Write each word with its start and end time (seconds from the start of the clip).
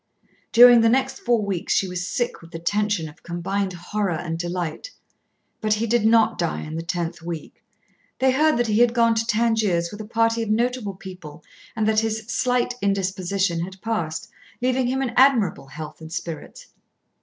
During 0.51 0.81
the 0.81 0.89
next 0.89 1.19
four 1.19 1.45
weeks 1.45 1.75
she 1.75 1.87
was 1.87 2.07
sick 2.07 2.41
with 2.41 2.49
the 2.49 2.57
tension 2.57 3.07
of 3.07 3.21
combined 3.21 3.73
horror 3.73 4.15
and 4.17 4.35
delight. 4.35 4.89
But 5.61 5.73
he 5.75 5.85
did 5.85 6.07
not 6.07 6.39
die 6.39 6.61
in 6.61 6.75
the 6.75 6.81
tenth 6.81 7.21
week. 7.21 7.63
They 8.17 8.31
heard 8.31 8.57
that 8.57 8.65
he 8.65 8.79
had 8.79 8.95
gone 8.95 9.13
to 9.13 9.27
Tangiers 9.27 9.91
with 9.91 10.01
a 10.01 10.05
party 10.05 10.41
of 10.41 10.49
notable 10.49 10.95
people, 10.95 11.43
and 11.75 11.87
that 11.87 11.99
his 11.99 12.25
"slight" 12.29 12.73
indisposition 12.81 13.59
had 13.59 13.79
passed, 13.83 14.27
leaving 14.59 14.87
him 14.87 15.03
in 15.03 15.11
admirable 15.11 15.67
health 15.67 16.01
and 16.01 16.11
spirits. 16.11 16.69